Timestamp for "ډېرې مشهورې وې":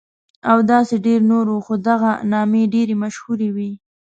2.73-3.71